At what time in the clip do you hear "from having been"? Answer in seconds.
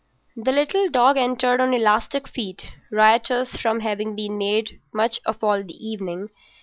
3.57-4.35